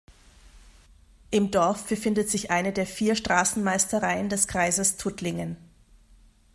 Im 1.29 1.51
Dorf 1.51 1.87
befindet 1.87 2.27
sich 2.27 2.49
eine 2.49 2.73
der 2.73 2.87
vier 2.87 3.13
Straßenmeistereien 3.15 4.29
des 4.29 4.47
Kreises 4.47 4.97
Tuttlingen. 4.97 5.57